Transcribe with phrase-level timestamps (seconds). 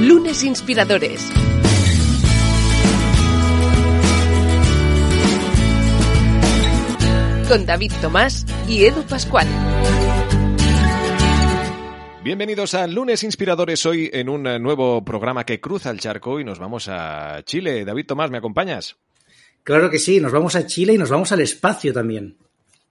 [0.00, 1.30] Lunes Inspiradores.
[7.46, 9.46] Con David Tomás y Edu Pascual.
[12.24, 16.58] Bienvenidos a Lunes Inspiradores, hoy en un nuevo programa que cruza el charco y nos
[16.58, 17.84] vamos a Chile.
[17.84, 18.96] David Tomás, ¿me acompañas?
[19.64, 22.38] Claro que sí, nos vamos a Chile y nos vamos al espacio también.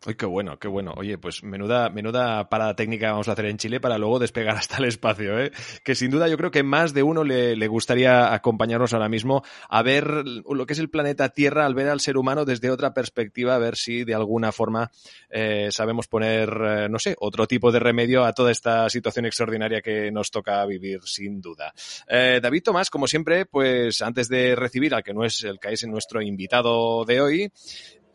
[0.06, 0.94] Ay, qué bueno, qué bueno.
[0.96, 4.78] Oye, pues menuda, menuda parada técnica vamos a hacer en Chile para luego despegar hasta
[4.78, 5.52] el espacio, ¿eh?
[5.84, 9.44] Que sin duda yo creo que más de uno le, le, gustaría acompañarnos ahora mismo
[9.68, 12.94] a ver lo que es el planeta Tierra, al ver al ser humano desde otra
[12.94, 14.90] perspectiva, a ver si de alguna forma
[15.30, 19.82] eh, sabemos poner, eh, no sé, otro tipo de remedio a toda esta situación extraordinaria
[19.82, 21.74] que nos toca vivir, sin duda.
[22.08, 25.74] Eh, David Tomás, como siempre, pues antes de recibir al que no es el que
[25.74, 27.52] es nuestro invitado de hoy,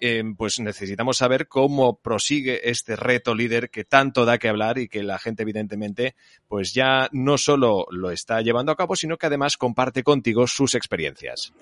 [0.00, 4.89] eh, pues necesitamos saber cómo prosigue este reto líder que tanto da que hablar y
[4.89, 6.14] que la gente evidentemente
[6.48, 10.75] pues ya no solo lo está llevando a cabo, sino que además comparte contigo sus
[10.75, 11.53] experiencias.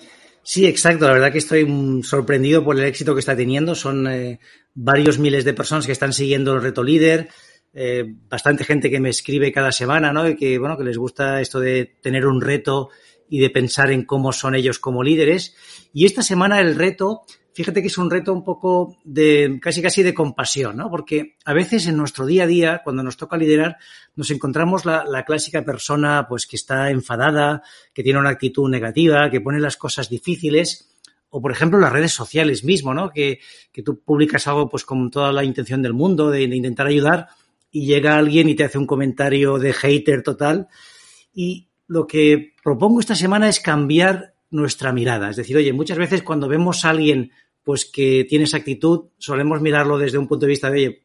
[0.42, 1.06] Sí, exacto.
[1.06, 3.74] La verdad que estoy sorprendido por el éxito que está teniendo.
[3.74, 4.40] Son eh,
[4.74, 7.28] varios miles de personas que están siguiendo el reto líder.
[7.74, 10.28] Eh, bastante gente que me escribe cada semana, ¿no?
[10.28, 12.90] Y que, bueno, que les gusta esto de tener un reto
[13.28, 15.54] y de pensar en cómo son ellos como líderes.
[15.94, 17.24] Y esta semana el reto
[17.54, 20.90] fíjate que es un reto un poco de casi casi de compasión, ¿no?
[20.90, 23.76] Porque a veces en nuestro día a día, cuando nos toca liderar,
[24.16, 29.30] nos encontramos la, la, clásica persona pues que está enfadada, que tiene una actitud negativa,
[29.30, 30.88] que pone las cosas difíciles.
[31.30, 33.10] O, por ejemplo, las redes sociales mismo, ¿no?
[33.10, 33.40] Que,
[33.72, 37.28] que tú publicas algo pues con toda la intención del mundo de, de intentar ayudar
[37.70, 40.68] y llega alguien y te hace un comentario de hater total.
[41.32, 45.30] Y lo que propongo esta semana es cambiar nuestra mirada.
[45.30, 47.32] Es decir, oye, muchas veces cuando vemos a alguien
[47.64, 51.02] pues que tiene esa actitud, solemos mirarlo desde un punto de vista de, oye,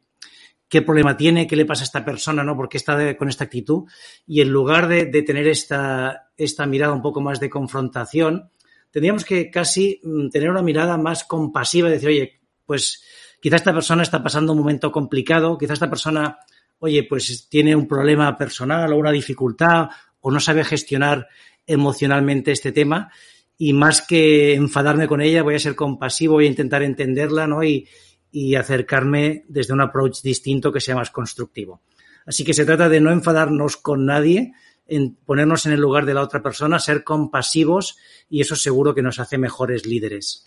[0.68, 1.46] ¿qué problema tiene?
[1.46, 2.44] ¿Qué le pasa a esta persona?
[2.44, 2.56] ¿No?
[2.56, 3.84] ¿Por qué está con esta actitud?
[4.26, 8.50] Y en lugar de, de, tener esta, esta mirada un poco más de confrontación,
[8.90, 13.02] tendríamos que casi mm, tener una mirada más compasiva, decir, oye, pues
[13.40, 16.38] quizá esta persona está pasando un momento complicado, quizá esta persona,
[16.80, 19.88] oye, pues tiene un problema personal o una dificultad
[20.20, 21.28] o no sabe gestionar
[21.66, 23.10] emocionalmente este tema
[23.58, 27.64] y más que enfadarme con ella, voy a ser compasivo, voy a intentar entenderla, ¿no?
[27.64, 27.88] Y,
[28.30, 31.82] y acercarme desde un approach distinto que sea más constructivo.
[32.24, 34.52] Así que se trata de no enfadarnos con nadie,
[34.86, 37.98] en ponernos en el lugar de la otra persona, ser compasivos
[38.30, 40.46] y eso seguro que nos hace mejores líderes.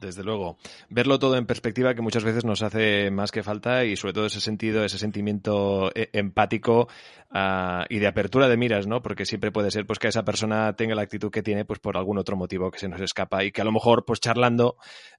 [0.00, 0.56] Desde luego.
[0.88, 4.26] Verlo todo en perspectiva que muchas veces nos hace más que falta y sobre todo
[4.26, 6.88] ese sentido, ese sentimiento eh, empático
[7.34, 9.02] uh, y de apertura de miras, ¿no?
[9.02, 11.98] Porque siempre puede ser pues que esa persona tenga la actitud que tiene pues por
[11.98, 14.76] algún otro motivo que se nos escapa y que a lo mejor pues charlando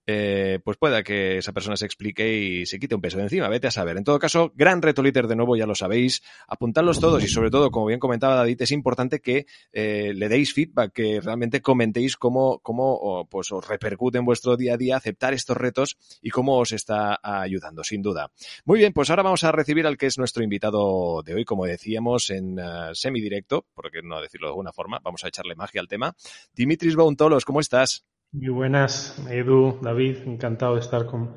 [0.07, 3.49] eh, pues pueda que esa persona se explique y se quite un peso de encima.
[3.49, 3.97] Vete a saber.
[3.97, 6.23] En todo caso, gran reto líder de nuevo, ya lo sabéis.
[6.47, 10.53] Apuntadlos todos y sobre todo, como bien comentaba David, es importante que eh, le deis
[10.53, 15.33] feedback, que realmente comentéis cómo, cómo pues os repercute en vuestro día a día aceptar
[15.33, 18.31] estos retos y cómo os está ayudando, sin duda.
[18.65, 21.65] Muy bien, pues ahora vamos a recibir al que es nuestro invitado de hoy, como
[21.65, 25.81] decíamos, en uh, semidirecto, por qué no decirlo de alguna forma, vamos a echarle magia
[25.81, 26.15] al tema.
[26.53, 28.05] Dimitris Bountolos, ¿cómo estás?
[28.31, 31.35] Muy buenas, Edu, David, encantado de estar con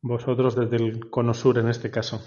[0.00, 2.22] vosotros desde el Cono Sur en este caso.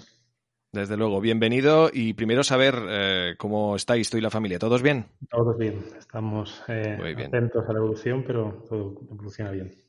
[0.74, 4.58] Desde luego, bienvenido y primero saber eh, cómo estáis tú y la familia.
[4.58, 5.06] ¿Todos bien?
[5.30, 7.28] Todos bien, estamos eh, bien.
[7.28, 9.83] atentos a la evolución, pero todo evoluciona bien.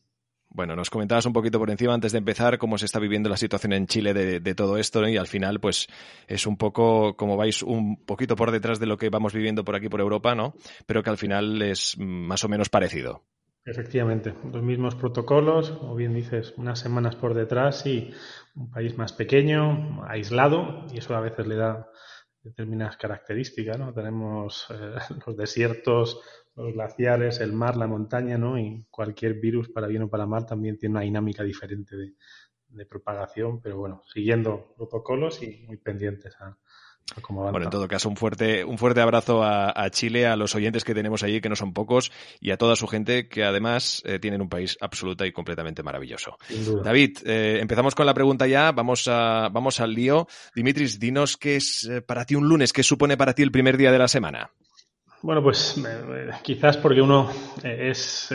[0.55, 3.35] Bueno, nos comentabas un poquito por encima antes de empezar cómo se está viviendo la
[3.35, 5.09] situación en Chile de, todo esto ¿no?
[5.09, 5.87] y al final pues
[6.29, 9.75] es un poco como vais un poquito por detrás de lo que vamos viviendo por
[9.75, 10.53] aquí por Europa, ¿no?
[10.85, 13.25] Pero que al final es más o menos parecido.
[13.65, 18.13] Efectivamente, los mismos protocolos, o bien dices, unas semanas por detrás y
[18.55, 21.89] un país más pequeño, aislado, y eso a veces le da
[22.41, 23.91] determinadas características, ¿no?
[23.91, 24.95] Tenemos eh,
[25.27, 26.21] los desiertos
[26.55, 28.57] los glaciares, el mar, la montaña, ¿no?
[28.57, 32.13] Y cualquier virus, para bien o para mal, también tiene una dinámica diferente de,
[32.69, 36.57] de propagación, pero bueno, siguiendo protocolos y muy pendientes a,
[37.29, 40.95] Bueno, en todo caso, un fuerte, un fuerte abrazo a, Chile, a los oyentes que
[40.95, 42.11] tenemos allí, que no son pocos,
[42.41, 46.37] y a toda su gente, que además eh, tienen un país absoluta y completamente maravilloso.
[46.83, 50.27] David, eh, empezamos con la pregunta ya, vamos, a, vamos al lío.
[50.55, 53.77] Dimitris, dinos qué es eh, para ti un lunes, qué supone para ti el primer
[53.77, 54.51] día de la semana.
[55.25, 55.83] Bueno, pues
[56.43, 57.27] quizás porque uno
[57.63, 58.29] es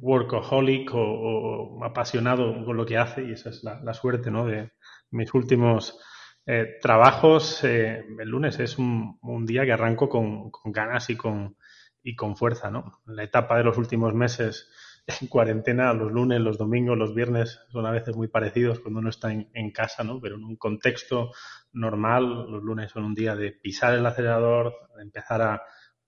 [0.00, 4.44] workaholic o, apasionado con lo que hace, y esa es la, suerte ¿no?
[4.44, 4.72] de
[5.12, 5.96] mis últimos
[6.44, 9.16] eh, trabajos, eh, el lunes es un,
[9.46, 11.56] día que arranco con, ganas y con,
[12.02, 13.00] y con fuerza, ¿no?
[13.06, 14.68] La etapa de los últimos meses
[15.06, 19.10] en cuarentena, los lunes, los domingos, los viernes son a veces muy parecidos cuando uno
[19.10, 20.20] está en, casa, ¿no?
[20.20, 21.30] Pero en un contexto
[21.72, 25.62] normal, los lunes son un día de pisar el acelerador, empezar a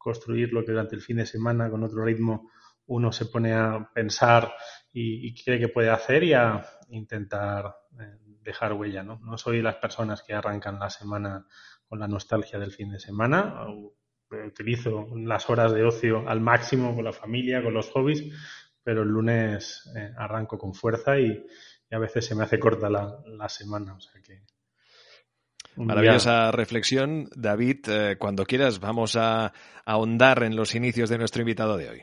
[0.07, 2.53] construir lo que durante el fin de semana con otro ritmo
[2.87, 4.55] uno se pone a pensar
[4.93, 9.19] y, cree que puede hacer y a intentar eh, dejar huella, ¿no?
[9.19, 11.45] No soy las personas que arrancan la semana
[11.89, 13.67] con la nostalgia del fin de semana.
[14.31, 18.25] Utilizo las horas de ocio al máximo con la familia, con los hobbies,
[18.85, 21.45] pero el lunes eh, arranco con fuerza y,
[21.91, 23.95] a veces se me hace corta la, semana.
[23.95, 24.45] O sea que
[25.77, 27.29] Maravillosa reflexión.
[27.35, 29.53] David, eh, cuando quieras vamos a
[29.85, 32.03] ahondar en los inicios de nuestro invitado de hoy.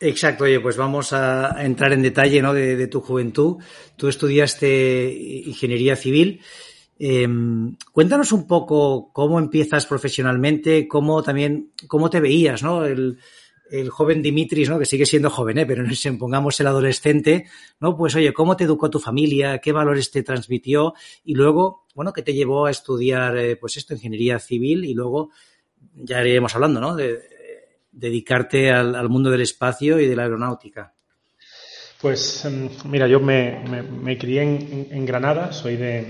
[0.00, 2.54] Exacto, oye, pues vamos a entrar en detalle ¿no?
[2.54, 3.58] de, tu juventud.
[3.96, 5.12] Tú estudiaste
[5.44, 6.40] ingeniería civil.
[6.98, 12.84] Em, cuéntanos un poco cómo empiezas profesionalmente, cómo también, cómo te veías, ¿no?
[12.86, 13.18] El,
[13.90, 14.78] joven Dimitris, ¿no?
[14.78, 15.66] Que sigue siendo joven, ¿eh?
[15.66, 17.46] Pero no pongamos el adolescente,
[17.80, 17.96] ¿no?
[17.96, 19.58] Pues oye, ¿cómo te educó tu familia?
[19.58, 20.94] ¿Qué valores te transmitió?
[21.24, 24.84] Y luego, bueno, ¿qué te llevó a estudiar, eh, pues esto, ingeniería civil?
[24.84, 25.30] Y luego
[25.94, 26.96] ya iremos hablando, ¿no?
[26.96, 27.20] De,
[27.92, 30.94] dedicarte al, mundo del espacio y de la aeronáutica?
[32.00, 36.06] Pues em, mira, yo me, crié en, Granada, soy de,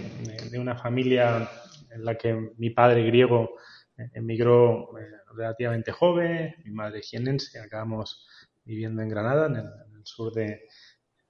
[0.59, 1.51] una familia
[1.93, 3.57] en la que mi padre griego
[3.99, 5.05] eh, emigró eh,
[5.35, 8.27] relativamente joven, mi madre jienense, acabamos
[8.65, 9.67] viviendo en Granada, en el,
[10.05, 10.63] sur de,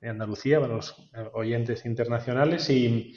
[0.03, 0.97] Andalucía, para los
[1.35, 3.15] oyentes internacionales, y,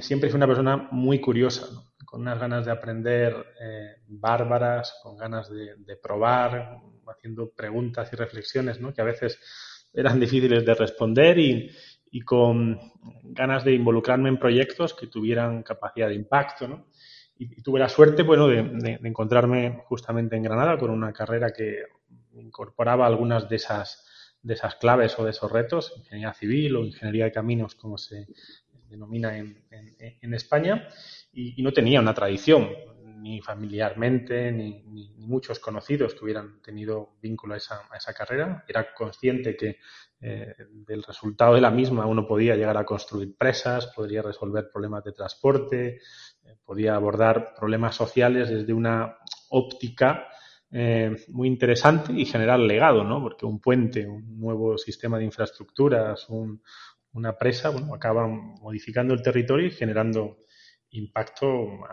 [0.00, 1.66] siempre fui una persona muy curiosa,
[2.04, 6.78] con unas ganas de aprender eh, bárbaras, con ganas de, probar,
[7.08, 8.92] haciendo preguntas y reflexiones ¿no?
[8.92, 9.38] que a veces
[9.94, 11.70] eran difíciles de responder y,
[12.24, 12.78] con
[13.24, 16.86] ganas de involucrarme en proyectos que tuvieran capacidad de impacto.
[17.36, 21.82] Y, tuve la suerte bueno, de, encontrarme justamente en Granada con una carrera que
[22.34, 24.04] incorporaba algunas de esas,
[24.42, 28.26] de esas claves o de esos retos, ingeniería civil o ingeniería de caminos, como se
[28.88, 30.88] denomina en, en España
[31.32, 32.70] y, no tenía una tradición,
[33.24, 34.82] ni familiarmente, ni,
[35.16, 38.62] muchos conocidos que hubieran tenido vínculo a esa, carrera.
[38.68, 39.78] Era consciente que
[40.20, 45.02] eh, del resultado de la misma uno podía llegar a construir presas, podría resolver problemas
[45.04, 46.00] de transporte,
[46.64, 49.16] podía abordar problemas sociales desde una
[49.50, 50.28] óptica
[50.70, 53.22] eh, muy interesante y generar legado, ¿no?
[53.22, 56.26] Porque un puente, un nuevo sistema de infraestructuras,
[57.12, 60.38] una presa, bueno, acaban modificando el territorio y generando
[60.94, 61.46] impacto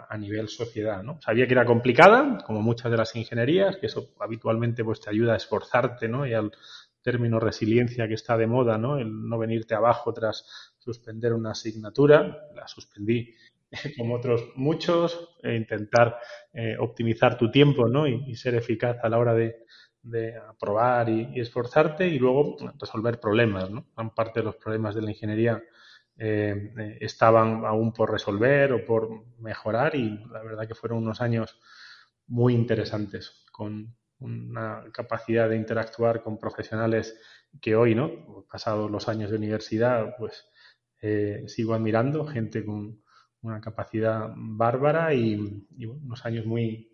[0.10, 1.04] a nivel sociedad.
[1.04, 1.20] ¿no?
[1.22, 5.34] Sabía que era complicada, como muchas de las ingenierías, que eso habitualmente pues, te ayuda
[5.34, 6.26] a esforzarte, ¿no?
[6.26, 6.52] y al
[7.02, 8.98] término resiliencia que está de moda, ¿no?
[8.98, 13.34] el no venirte abajo tras suspender una asignatura, la suspendí
[13.98, 16.20] como otros muchos, e intentar
[16.54, 18.08] eh, optimizar tu tiempo ¿no?
[18.08, 19.56] y, ser eficaz a la hora de,
[20.50, 23.70] aprobar y, y, esforzarte y luego resolver problemas.
[23.70, 23.88] ¿no?
[23.96, 25.62] Gran parte de los problemas de la ingeniería
[26.24, 29.10] eh, eh, estaban aún por resolver o por
[29.40, 31.60] mejorar y la verdad que fueron unos años
[32.28, 37.20] muy interesantes con una capacidad de interactuar con profesionales
[37.60, 38.46] que hoy, ¿no?
[38.52, 40.46] Pasados los años de universidad, pues
[41.02, 43.02] eh, sigo admirando, gente con
[43.42, 46.92] una capacidad bárbara y, unos años muy,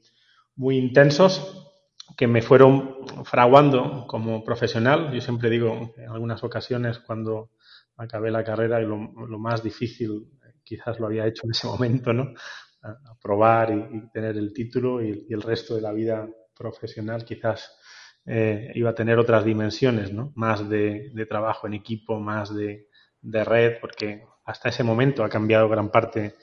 [0.55, 1.67] muy intensos
[2.15, 5.11] que me fueron fraguando como profesional.
[5.13, 7.51] Yo siempre digo en algunas ocasiones cuando
[7.97, 8.97] acabé la carrera y lo,
[9.39, 10.27] más difícil
[10.63, 12.33] quizás lo había hecho en ese momento, ¿no?
[12.81, 17.77] Aprobar y, tener el título y, el resto de la vida profesional quizás
[18.25, 20.31] eh, iba a tener otras dimensiones, ¿no?
[20.35, 22.87] Más de, trabajo en equipo, más de,
[23.21, 26.35] red, porque hasta ese momento ha cambiado gran parte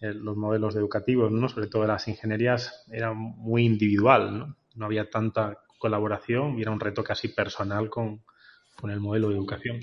[0.00, 1.48] eh, los modelos educativos, ¿no?
[1.48, 4.56] Sobre todo las ingenierías, era muy individual, ¿no?
[4.76, 8.22] No había tanta colaboración y era un reto casi personal con
[8.88, 9.80] el modelo de educación.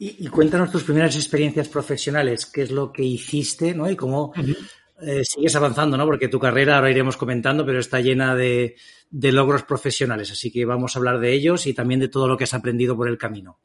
[0.00, 3.90] Y, cuéntanos tus primeras experiencias profesionales, qué es lo que hiciste, ¿no?
[3.90, 4.32] Y cómo
[5.00, 6.06] eh, sigues avanzando, ¿no?
[6.06, 8.76] Porque tu carrera, ahora iremos comentando, pero está llena de,
[9.10, 10.30] logros profesionales.
[10.30, 12.96] Así que vamos a hablar de ellos y también de todo lo que has aprendido
[12.96, 13.58] por el camino.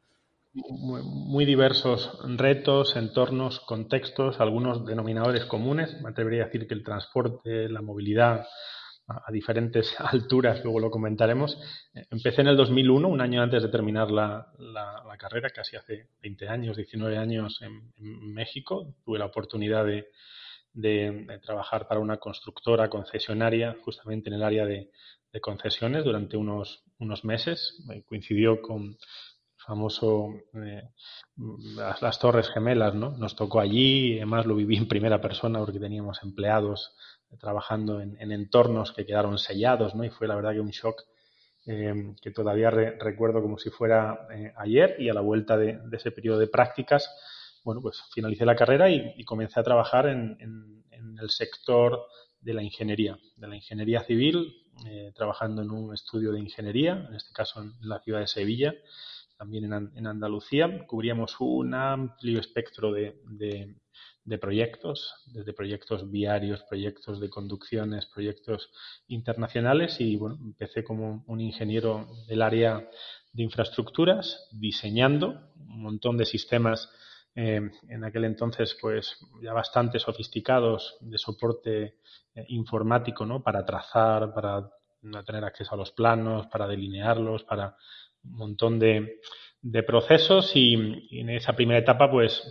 [0.54, 6.00] Muy diversos retos, entornos, contextos, algunos denominadores comunes.
[6.02, 8.46] Me atrevería a decir que el transporte, la movilidad
[9.08, 11.60] a, diferentes alturas, luego lo comentaremos.
[12.12, 14.48] Empecé en el 2001, un año antes de terminar la,
[15.18, 18.94] carrera, casi hace 20 años, 19 años en, México.
[19.04, 20.08] Tuve la oportunidad de,
[20.74, 24.90] de, trabajar para una constructora concesionaria justamente en el área de,
[25.42, 27.84] concesiones durante unos, unos meses.
[28.06, 28.98] Coincidió con
[29.66, 30.90] famoso eh,
[31.76, 33.12] las, Torres Gemelas, ¿no?
[33.18, 36.96] Nos tocó allí, además lo viví en primera persona porque teníamos empleados
[37.40, 40.04] trabajando en, entornos que quedaron sellados, ¿no?
[40.04, 41.02] Y fue la verdad que un shock
[41.66, 46.12] eh, que todavía recuerdo como si fuera eh, ayer y a la vuelta de, ese
[46.12, 47.10] periodo de prácticas,
[47.64, 50.84] bueno, pues finalicé la carrera y, comencé a trabajar en, en,
[51.22, 52.08] el sector
[52.42, 54.52] de la ingeniería, de la ingeniería civil,
[55.16, 58.74] trabajando en un estudio de ingeniería, en este caso en la ciudad de Sevilla,
[59.38, 60.86] también en, Andalucía.
[60.86, 63.76] Cubríamos un amplio espectro de,
[64.40, 68.72] proyectos, desde proyectos viarios, proyectos de conducciones, proyectos
[69.08, 72.90] internacionales y bueno, empecé como un ingeniero del área
[73.32, 76.90] de infraestructuras, diseñando un montón de sistemas
[77.36, 81.98] eh, en aquel entonces pues ya bastante sofisticados de soporte
[82.36, 83.42] eh, informático, ¿no?
[83.42, 84.70] Para trazar, para
[85.26, 87.76] tener acceso a los planos, para delinearlos, para
[88.24, 89.20] un montón de,
[89.86, 92.44] procesos y, en esa primera etapa pues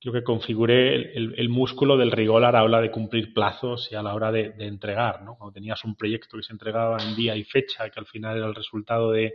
[0.00, 4.02] creo que configuré el, músculo del rigor a la hora de cumplir plazos y a
[4.02, 5.36] la hora de, entregar, ¿no?
[5.36, 8.46] Cuando tenías un proyecto que se entregaba en día y fecha, que al final era
[8.46, 9.34] el resultado de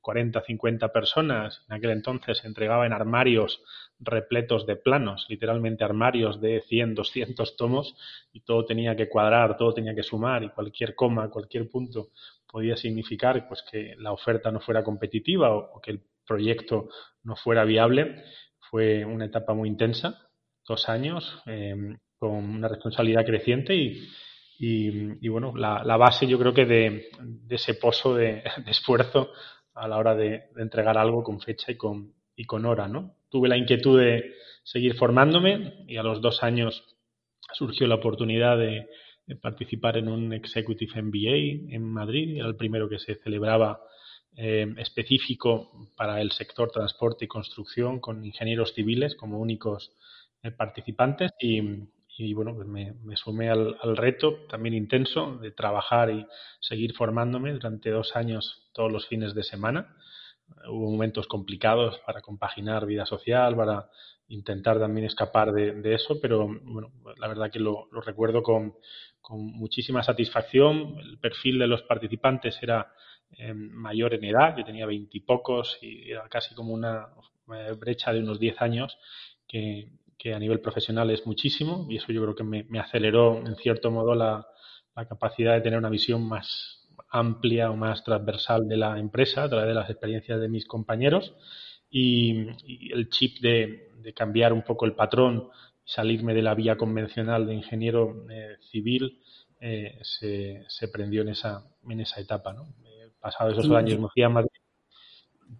[0.00, 3.62] 40, 50 personas, en aquel entonces se entregaba en armarios
[4.00, 7.94] repletos de planos, literalmente armarios de 100, 200 tomos
[8.32, 12.10] y todo tenía que cuadrar, todo tenía que sumar y cualquier coma, cualquier punto
[12.50, 16.88] podía significar pues, que la oferta no fuera competitiva o, que el proyecto
[17.24, 18.22] no fuera viable.
[18.70, 20.28] Fue una etapa muy intensa,
[20.66, 24.08] dos años, em, con una responsabilidad creciente y,
[24.58, 27.08] y, bueno, la, base yo creo que de,
[27.50, 29.30] ese pozo de, esfuerzo
[29.74, 33.14] a la hora de, entregar algo con fecha y con, y con hora, ¿no?
[33.30, 36.84] Tuve la inquietud de seguir formándome y a los dos años
[37.52, 38.88] surgió la oportunidad de,
[39.40, 42.36] participar en un Executive MBA en Madrid.
[42.36, 43.80] Era el primero que se celebraba
[44.36, 49.92] eh, específico para el sector transporte y construcción con ingenieros civiles como únicos
[50.42, 56.26] eh, participantes y, bueno, pues me, sumé al, reto también intenso de trabajar y
[56.60, 59.96] seguir formándome durante dos años todos los fines de semana.
[60.68, 63.90] Hubo momentos complicados para compaginar vida social, para
[64.28, 68.74] intentar también escapar de, eso, pero bueno, la verdad que lo recuerdo con,
[69.24, 70.98] con muchísima satisfacción.
[71.00, 72.92] El perfil de los participantes era
[73.38, 77.08] eh, mayor en edad, yo tenía veintipocos y, era casi como una
[77.54, 78.98] eh, brecha de unos diez años
[79.48, 79.90] que,
[80.32, 84.14] a nivel profesional es muchísimo y eso yo creo que me, aceleró en cierto modo
[84.14, 84.46] la,
[85.08, 86.83] capacidad de tener una visión más
[87.14, 91.34] amplia o más transversal de la empresa a través de las experiencias de mis compañeros
[91.90, 92.46] y,
[92.92, 95.48] el chip de, de cambiar un poco el patrón
[95.84, 99.20] salirme de la vía convencional de ingeniero eh, civil
[99.60, 102.52] eh, se, se, prendió en esa, en esa etapa.
[102.52, 102.74] ¿no?
[102.84, 104.50] Eh, pasado esos años me fui a Madrid.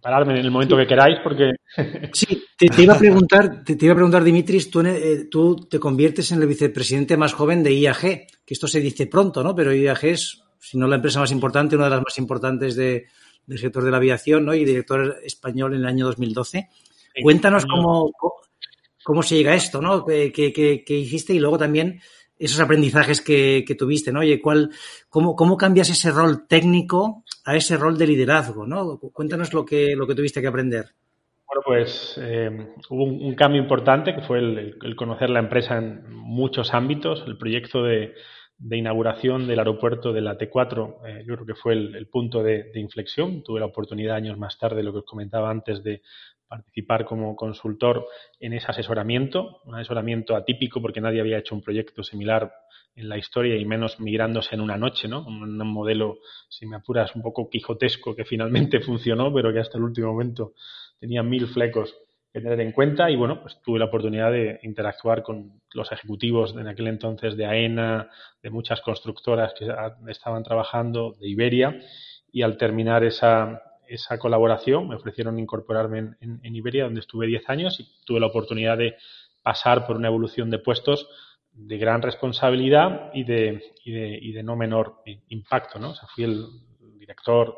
[0.01, 1.51] Pararme en el momento que queráis porque...
[2.13, 4.81] Sí, te, iba a preguntar, te, iba a preguntar Dimitris, tú,
[5.29, 8.01] tú te conviertes en el vicepresidente más joven de IAG,
[8.45, 9.53] que esto se dice pronto, ¿no?
[9.53, 13.05] Pero IAG es, si no la empresa más importante, una de las más importantes de,
[13.45, 14.55] del sector de la aviación, ¿no?
[14.55, 16.69] Y director español en el año 2012.
[17.21, 18.11] Cuéntanos cómo,
[19.03, 20.03] cómo se llega a esto, ¿no?
[20.05, 21.33] ¿Qué, hiciste?
[21.33, 22.01] Y luego también
[22.37, 24.21] esos aprendizajes que, tuviste, ¿no?
[24.21, 24.71] Oye, ¿cuál,
[25.07, 28.97] cómo, ¿cómo cambias ese rol técnico a ese rol de liderazgo, ¿no?
[28.97, 30.87] Cuéntanos lo que, lo que tuviste que aprender.
[31.47, 36.73] Bueno, pues eh, hubo un, cambio importante que fue el, conocer la empresa en muchos
[36.73, 37.23] ámbitos.
[37.27, 38.13] El proyecto de,
[38.59, 42.79] inauguración del aeropuerto de la T4, eh, yo creo que fue el, punto de, de,
[42.79, 43.43] inflexión.
[43.43, 46.01] Tuve la oportunidad años más tarde, lo que os comentaba antes, de
[46.47, 48.07] participar como consultor
[48.39, 52.51] en ese asesoramiento, un asesoramiento atípico porque nadie había hecho un proyecto similar
[52.95, 55.25] en la historia y menos migrándose en una noche, ¿no?
[55.25, 59.83] Un, modelo, si me apuras, un poco quijotesco que finalmente funcionó, pero que hasta el
[59.83, 60.53] último momento
[60.99, 61.93] tenía mil flecos
[62.41, 66.67] tener en cuenta y bueno, pues tuve la oportunidad de interactuar con los ejecutivos en
[66.67, 68.09] aquel entonces de AENA,
[68.43, 69.67] de muchas constructoras que
[70.09, 71.79] estaban trabajando, de Iberia
[72.31, 77.79] y al terminar esa, esa colaboración, me ofrecieron incorporarme en, Iberia, donde estuve 10 años
[77.79, 78.95] y tuve la oportunidad de
[79.41, 81.07] pasar por una evolución de puestos
[81.53, 85.79] de gran responsabilidad y de, y de, no menor impacto.
[85.79, 85.93] ¿no?
[86.13, 86.47] Fui el
[86.99, 87.55] director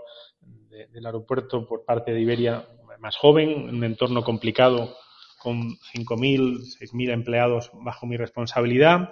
[0.70, 2.64] del aeropuerto por parte de Iberia
[3.00, 4.96] más joven, en un entorno complicado
[5.40, 9.12] con 5.000, 6.000 empleados bajo mi responsabilidad.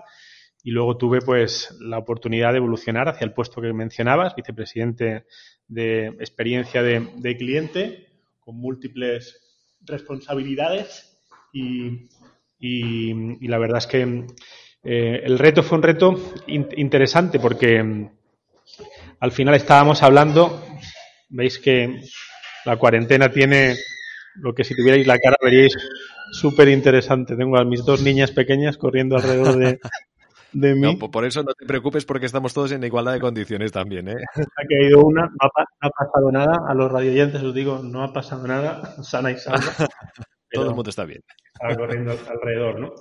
[0.64, 5.26] Y luego tuve pues la oportunidad de evolucionar hacia el puesto que mencionabas, vicepresidente
[5.68, 8.08] de experiencia de, cliente,
[8.40, 9.40] con múltiples
[9.82, 11.22] responsabilidades.
[11.54, 12.10] Y,
[13.48, 14.26] la verdad es que
[14.84, 16.16] eh, el reto fue un reto
[16.48, 18.10] interesante porque
[19.20, 20.66] al final estábamos hablando,
[21.30, 22.02] veis que
[22.66, 23.76] la cuarentena tiene
[24.36, 25.76] lo que si tuvierais la cara veríais
[26.32, 27.36] súper interesante.
[27.36, 29.80] Tengo a mis dos niñas pequeñas corriendo alrededor de,
[30.54, 30.96] de mí.
[30.96, 34.16] por eso no te preocupes porque estamos todos en igualdad de condiciones también, ¿eh?
[34.58, 35.50] Ha caído una, no
[35.82, 36.62] ha, pasado nada.
[36.68, 39.60] A los radioyentes os digo, no ha pasado nada, sana y salva.
[40.52, 41.22] Todo el mundo está bien.
[41.54, 42.94] Estaba corriendo alrededor, ¿no?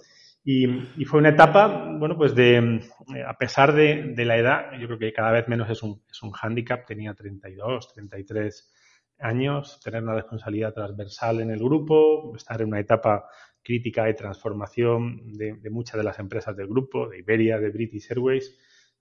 [0.46, 0.66] Y,
[1.06, 4.98] fue una etapa, bueno, pues de, eh, a pesar de, de, la edad, yo creo
[4.98, 8.74] que cada vez menos es un, es un hándicap, tenía 32, 33
[9.18, 13.26] años, tener una responsabilidad transversal en el grupo, estar en una etapa
[13.62, 18.56] crítica de transformación de, muchas de las empresas del grupo, de Iberia, de British Airways,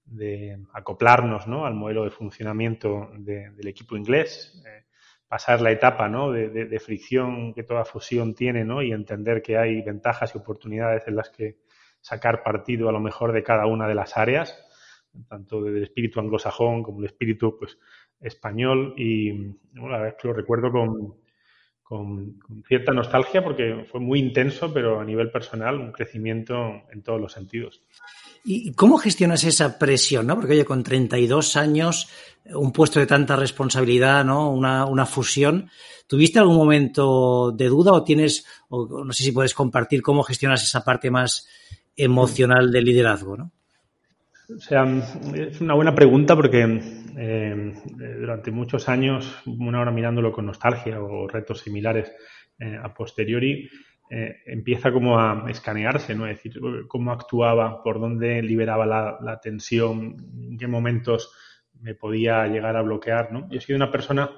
[0.05, 1.65] de acoplarnos ¿no?
[1.65, 4.85] al modelo de funcionamiento del equipo inglés, eh,
[5.27, 6.31] pasar la etapa ¿no?
[6.31, 8.81] de, fricción que toda fusión tiene ¿no?
[8.81, 11.57] y entender que hay ventajas y oportunidades en las que
[11.99, 14.57] sacar partido a lo mejor de cada una de las áreas,
[15.27, 17.77] tanto del espíritu anglosajón como del espíritu pues,
[18.23, 18.93] español.
[18.97, 19.31] Y
[19.73, 21.15] bueno, la verdad es que lo recuerdo con,
[21.83, 26.55] con, cierta nostalgia porque fue muy intenso, pero a nivel personal un crecimiento
[26.91, 27.81] en todos los sentidos.
[28.45, 30.27] ¿Y cómo gestionas esa presión?
[30.27, 30.35] ¿no?
[30.35, 32.09] Porque oye, con 32 años,
[32.45, 34.51] un puesto de tanta responsabilidad, ¿no?
[34.51, 35.69] Una, una fusión.
[36.07, 40.63] ¿Tuviste algún momento de duda o tienes, o no sé si puedes compartir cómo gestionas
[40.63, 41.47] esa parte más
[41.95, 43.51] emocional del liderazgo, ¿no?
[44.49, 44.85] O sea,
[45.35, 46.63] es una buena pregunta porque
[47.17, 47.73] eh,
[48.19, 52.11] durante muchos años, una hora mirándolo con nostalgia o retos similares
[52.59, 53.69] eh, a posteriori,
[54.09, 56.27] eh, empieza como a escanearse, ¿no?
[56.27, 61.33] Es decir, cómo actuaba, por dónde liberaba la, tensión, en qué momentos
[61.79, 63.49] me podía llegar a bloquear, ¿no?
[63.49, 64.29] Yo he sido una persona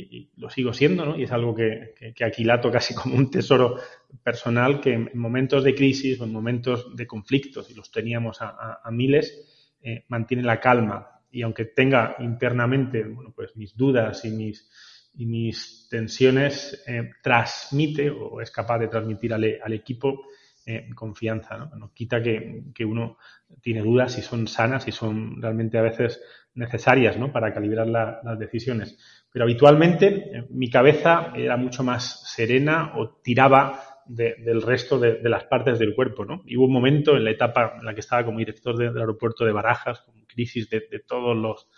[0.00, 1.18] y, lo sigo siendo, ¿no?
[1.18, 3.76] Y es algo que, que, aquilato casi como un tesoro
[4.22, 8.80] personal que en momentos de crisis o en momentos de conflictos, y los teníamos a,
[8.82, 14.30] a miles, eh, mantiene la calma y aunque tenga internamente bueno, pues mis dudas y
[14.30, 14.68] mis,
[15.14, 20.26] y mis tensiones, eh, transmite o es capaz de transmitir al, al equipo
[20.66, 21.70] eh, confianza.
[21.76, 21.92] ¿no?
[21.94, 23.18] quita que, que, uno
[23.60, 26.20] tiene dudas y son sanas y son realmente a veces
[26.54, 27.32] necesarias ¿no?
[27.32, 28.98] para calibrar las decisiones.
[29.30, 35.78] Pero habitualmente mi cabeza era mucho más serena o tiraba del resto de, las partes
[35.78, 36.42] del cuerpo, ¿no?
[36.56, 39.52] Hubo un momento en la etapa en la que estaba como director del aeropuerto de
[39.52, 41.68] Barajas, con crisis de, todos los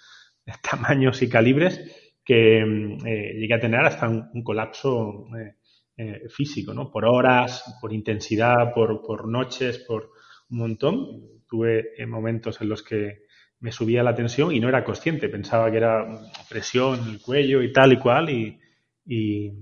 [0.63, 5.57] tamaños y calibres, que mm, eh, llegué a tener hasta un, colapso eh,
[5.97, 6.89] eh, físico, ¿no?
[6.91, 10.11] Por horas, por intensidad, por, por noches, por
[10.51, 11.41] un montón.
[11.49, 13.25] Tuve momentos en los que
[13.61, 16.07] me subía la tensión y no era consciente, pensaba que era
[16.49, 18.59] presión en el cuello y tal y cual, y,
[19.05, 19.53] y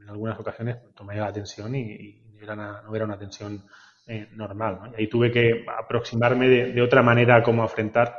[0.00, 3.64] en algunas ocasiones tomé la tensión y, no, era una, tensión
[4.06, 4.92] eh, normal.
[4.92, 8.14] Y ahí tuve que aproximarme de, otra manera a cómo afrontar.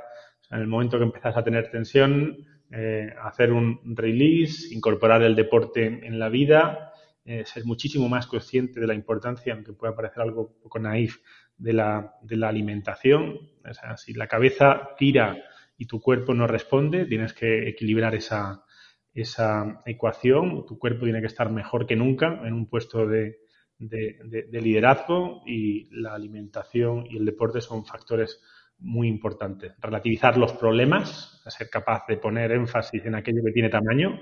[0.49, 2.37] en el momento que empezás a tener tensión,
[2.71, 6.91] eh, hacer un release, incorporar el deporte en la vida,
[7.23, 11.17] eh, ser muchísimo más consciente de la importancia, aunque pueda parecer algo poco naif,
[11.57, 13.39] de la, de la alimentación.
[13.69, 15.37] O sea, si la cabeza tira
[15.77, 18.65] y tu cuerpo no responde, tienes que equilibrar esa,
[19.15, 20.65] esa ecuación.
[20.65, 23.39] Tu cuerpo tiene que estar mejor que nunca en un puesto de,
[23.79, 28.41] liderazgo y la alimentación y el deporte son factores
[28.79, 29.73] muy importantes.
[29.79, 34.19] Relativizar los problemas, ser capaz de poner énfasis en aquello que tiene tamaño,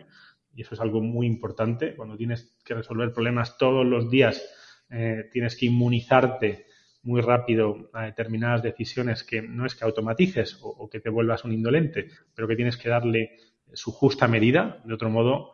[0.56, 1.96] y eso es algo muy importante.
[1.96, 4.44] Cuando tienes que resolver problemas todos los días,
[4.92, 6.68] eh, tienes que inmunizarte
[7.04, 11.54] muy rápido a determinadas decisiones que no es que automatices o que te vuelvas un
[11.54, 13.38] indolente, pero que tienes que darle
[13.74, 14.82] su justa medida.
[14.86, 15.52] De otro modo,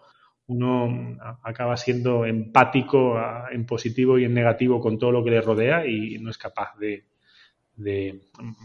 [0.48, 3.16] uno acaba siendo empático
[3.52, 6.76] en positivo y en negativo con todo lo que le rodea y no es capaz
[6.78, 7.06] de,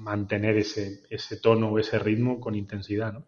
[0.02, 3.12] mantener ese, ese, tono o ese ritmo con intensidad.
[3.12, 3.26] ¿no?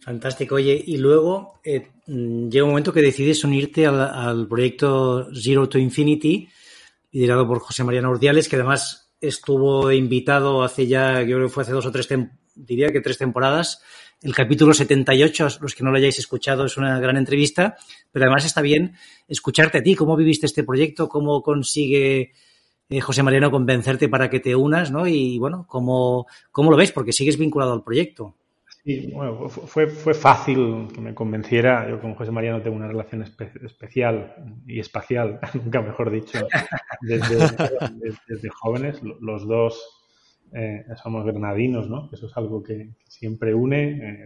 [0.00, 0.56] Fantástico.
[0.56, 6.48] Oye, y luego eh, llega un momento que decides unirte al, proyecto Zero to Infinity,
[7.12, 11.62] liderado por José María Urdiales, que además estuvo invitado hace ya, yo creo que fue
[11.62, 12.08] hace dos o tres
[12.54, 13.82] diría que tres temporadas.
[14.22, 17.76] El capítulo 78, los que no lo hayáis escuchado, es una gran entrevista,
[18.10, 18.94] pero además está bien
[19.28, 22.32] escucharte a ti, cómo viviste este proyecto, cómo consigue
[22.88, 25.06] eh, José Mariano convencerte para que te unas, ¿no?
[25.06, 28.36] Y bueno, cómo, cómo lo ves, porque sigues vinculado al proyecto.
[28.86, 31.90] Sí, bueno, fue, fue fácil que me convenciera.
[31.90, 36.46] Yo con José María no tengo una relación especial y espacial, nunca mejor dicho,
[37.00, 39.02] desde, jóvenes.
[39.02, 40.04] Los dos
[40.52, 42.08] eh, somos granadinos, ¿no?
[42.12, 43.90] Eso es algo que siempre une.
[43.90, 44.24] Eh,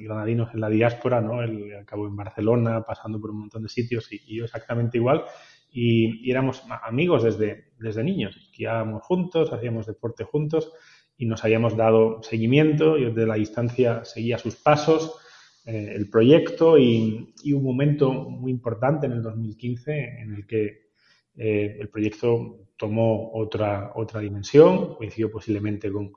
[0.00, 1.40] granadinos en la diáspora, ¿no?
[1.44, 5.22] Él acabó en Barcelona, pasando por un montón de sitios y, yo exactamente igual.
[5.70, 8.36] Y, éramos amigos desde, desde niños.
[8.36, 10.72] Esquiábamos juntos, hacíamos deporte juntos
[11.16, 12.96] y nos habíamos dado seguimiento.
[12.98, 15.18] Yo desde la distancia seguía sus pasos,
[15.66, 20.90] eh, el proyecto y, un momento muy importante en el 2015 en el que
[21.36, 26.12] eh, el proyecto tomó otra, otra dimensión, coincidió posiblemente con,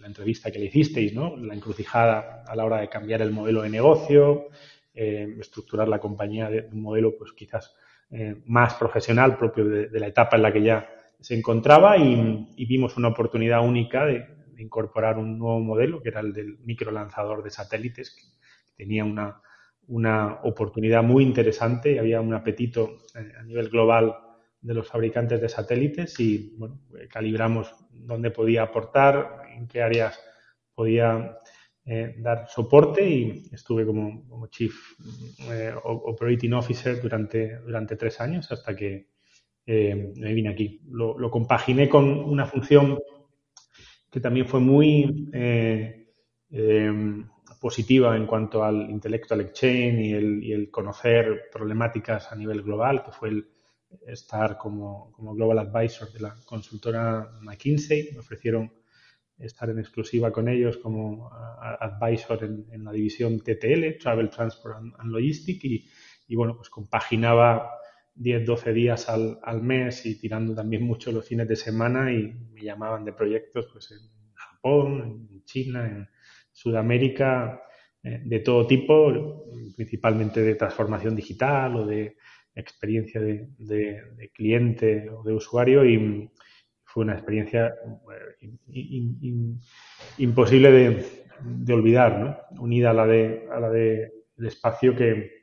[0.00, 1.36] la entrevista que le hicisteis, ¿no?
[1.36, 4.46] la encrucijada a la hora de cambiar el modelo de negocio,
[4.94, 7.74] eh, estructurar la compañía de un modelo pues quizás
[8.46, 10.88] más profesional propio de la etapa en la que ya
[11.20, 16.32] se encontraba y, vimos una oportunidad única de, incorporar un nuevo modelo, que era el
[16.32, 18.22] del microlanzador de satélites, que
[18.76, 19.40] tenía una,
[19.86, 24.16] una oportunidad muy interesante y había un apetito eh, a nivel global
[24.60, 30.20] de los fabricantes de satélites y bueno, calibramos dónde podía aportar, en qué áreas
[30.74, 31.38] podía
[31.84, 34.74] eh, dar soporte y estuve como, Chief
[35.50, 39.06] eh, Operating Officer durante, durante tres años hasta que
[39.70, 40.80] eh, vine aquí.
[40.88, 42.98] Lo, compaginé con una función
[44.10, 46.14] que también fue muy eh,
[46.50, 47.22] eh,
[47.60, 53.12] positiva en cuanto al intellectual exchange y el, el, conocer problemáticas a nivel global, que
[53.12, 53.48] fue el
[54.06, 58.12] estar como, como, Global Advisor de la consultora McKinsey.
[58.14, 58.72] Me ofrecieron
[59.36, 65.64] estar en exclusiva con ellos como advisor en, la división TTL, Travel, Transport and, Logistics,
[65.66, 65.86] y,
[66.26, 67.77] y, bueno, pues compaginaba
[68.18, 72.34] 10, 12 días al, al, mes y tirando también mucho los fines de semana y
[72.52, 73.98] me llamaban de proyectos pues en
[74.34, 76.08] Japón, en China, en
[76.52, 77.62] Sudamérica,
[78.02, 79.44] eh, de todo tipo,
[79.76, 82.16] principalmente de transformación digital o de
[82.54, 86.28] experiencia de, de, cliente o de usuario y
[86.84, 87.74] fue una experiencia
[88.72, 89.00] eh,
[90.18, 91.06] imposible de,
[91.42, 92.62] de, olvidar, ¿no?
[92.62, 95.37] unida a la de, a la de el espacio que,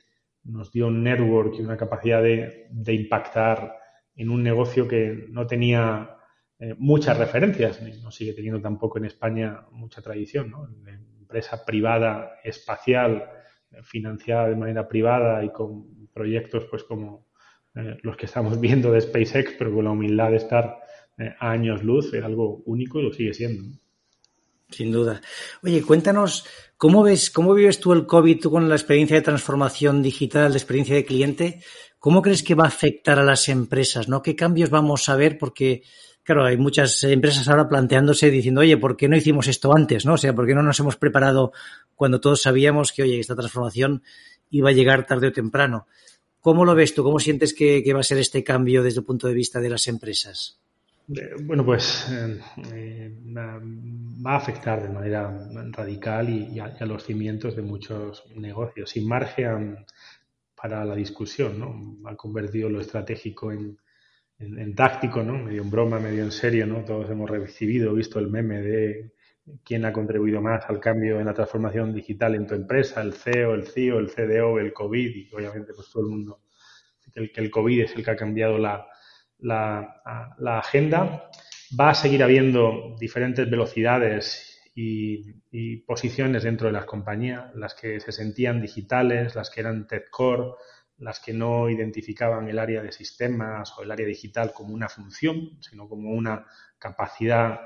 [0.46, 3.76] nos dio un network y una capacidad de, impactar
[4.16, 6.18] en un negocio que no tenía
[6.60, 10.52] eh, muchas referencias, no sigue teniendo tampoco en España mucha tradición.
[10.52, 10.68] ¿no?
[11.20, 13.30] empresa privada espacial,
[13.72, 17.28] eh, financiada de manera privada y con proyectos pues como
[17.74, 20.80] eh, los que estamos viendo de SpaceX, pero con la humildad de estar
[21.40, 23.64] años luz, es algo único y lo sigue siendo.
[24.70, 25.22] Sin duda.
[25.64, 26.46] Oye, cuéntanos,
[26.78, 30.58] ¿cómo ves, cómo vives tú el COVID tú con la experiencia de transformación digital, de
[30.58, 31.62] experiencia de cliente?
[32.00, 34.08] ¿Cómo crees que va a afectar a las empresas?
[34.08, 34.22] ¿no?
[34.22, 35.38] ¿Qué cambios vamos a ver?
[35.38, 35.84] Porque,
[36.24, 40.06] claro, hay muchas empresas ahora planteándose diciendo, oye, ¿por qué no hicimos esto antes?
[40.06, 40.14] ¿no?
[40.14, 41.52] O sea, ¿por qué no nos hemos preparado
[41.94, 44.04] cuando todos sabíamos que, oye, esta transformación
[44.50, 45.88] iba a llegar tarde o temprano?
[46.40, 47.04] ¿Cómo lo ves tú?
[47.04, 49.88] ¿Cómo sientes que va a ser este cambio desde el punto de vista de las
[49.88, 50.60] empresas?
[51.08, 52.40] Bueno, pues eh,
[52.74, 59.08] eh, va a afectar de manera radical y, a, los cimientos de muchos negocios, sin
[59.08, 59.86] margen
[60.56, 62.10] para la discusión, ¿no?
[62.10, 63.78] Ha convertido lo estratégico en,
[64.76, 65.38] táctico, ¿no?
[65.38, 66.84] Medio en broma, medio en serio, ¿no?
[66.84, 69.12] Todos hemos recibido, visto el meme de
[69.64, 73.54] quién ha contribuido más al cambio en la transformación digital en tu empresa, el CEO,
[73.54, 76.42] el CIO, el CDO, el COVID, y obviamente pues todo el mundo,
[77.14, 78.88] que el COVID es el que ha cambiado la
[79.40, 80.02] la,
[80.60, 81.30] agenda.
[81.80, 88.12] Va a seguir habiendo diferentes velocidades y, posiciones dentro de las compañías, las que se
[88.12, 90.52] sentían digitales, las que eran tech core,
[90.98, 95.62] las que no identificaban el área de sistemas o el área digital como una función,
[95.62, 96.46] sino como una
[96.78, 97.60] capacidad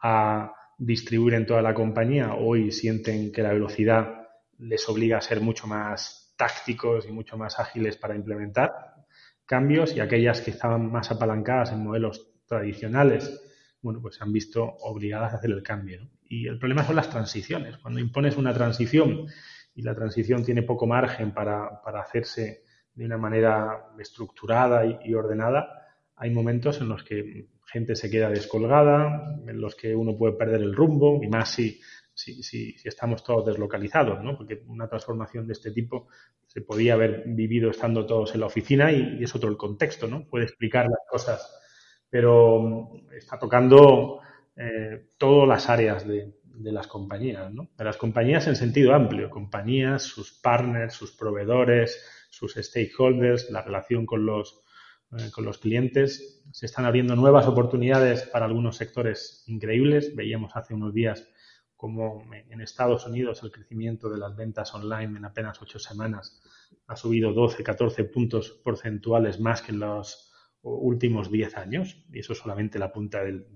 [0.00, 5.40] a distribuir en toda la compañía, hoy sienten que la velocidad les obliga a ser
[5.40, 8.95] mucho más tácticos y mucho más ágiles para implementar
[9.46, 13.42] cambios y aquellas que estaban más apalancadas en modelos tradicionales,
[13.80, 16.08] bueno, pues se han visto obligadas a hacer el cambio.
[16.28, 17.76] Y el problema son las transiciones.
[17.78, 19.26] Cuando impones una transición
[19.74, 25.86] y la transición tiene poco margen para, para hacerse de una manera estructurada y, ordenada,
[26.16, 30.62] hay momentos en los que gente se queda descolgada, en los que uno puede perder
[30.62, 31.80] el rumbo, y más si,
[32.16, 34.36] si, si, si estamos todos deslocalizados, ¿no?
[34.36, 36.08] Porque una transformación de este tipo
[36.46, 40.26] se podía haber vivido estando todos en la oficina y, es otro el contexto, ¿no?
[40.26, 41.60] Puede explicar las cosas,
[42.08, 44.20] pero mm, está tocando
[44.56, 47.68] eh, todas las áreas de, las compañías, ¿no?
[47.76, 54.06] De las compañías en sentido amplio, compañías, sus partners, sus proveedores, sus stakeholders, la relación
[54.06, 54.64] con los,
[55.18, 56.42] eh, con los clientes.
[56.50, 60.16] Se están abriendo nuevas oportunidades para algunos sectores increíbles.
[60.16, 61.28] Veíamos hace unos días
[61.76, 66.42] como en Estados Unidos el crecimiento de las ventas online en apenas ocho semanas
[66.86, 72.32] ha subido 12, 14 puntos porcentuales más que en los últimos 10 años, y eso
[72.32, 73.46] es solamente la punta del,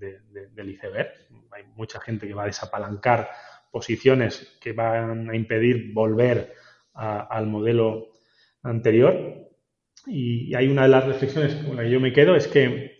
[0.57, 1.09] iceberg.
[1.51, 3.29] Hay mucha gente que va a desapalancar
[3.71, 6.53] posiciones que van a impedir volver
[6.93, 8.11] al modelo
[8.63, 9.49] anterior.
[10.07, 12.90] Y hay una de las reflexiones con la que yo me quedo es que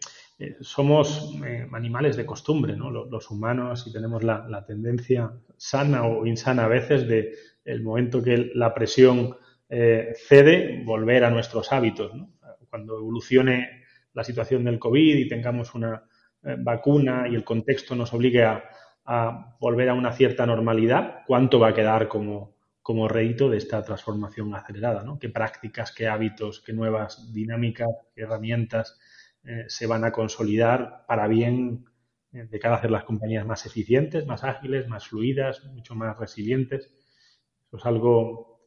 [0.42, 2.90] eh, somos eh, animales de costumbre, ¿no?
[2.90, 8.50] Los, humanos, y tenemos la, tendencia sana o insana a veces de el momento que
[8.56, 9.38] la presión
[9.70, 12.12] eh, cede, volver a nuestros hábitos.
[12.72, 16.04] Cuando evolucione la situación del COVID y tengamos una
[16.58, 18.64] vacuna y el contexto nos obligue a,
[19.60, 24.56] volver a una cierta normalidad, ¿cuánto va a quedar como, como rédito de esta transformación
[24.56, 25.06] acelerada?
[25.20, 29.00] ¿Qué prácticas, qué hábitos, qué nuevas dinámicas, qué herramientas?
[29.44, 31.86] Eh, se van a consolidar para bien
[32.32, 36.18] eh, de cara a hacer las compañías más eficientes, más ágiles, más fluidas, mucho más
[36.18, 36.94] resilientes.
[37.68, 38.62] Eso es algo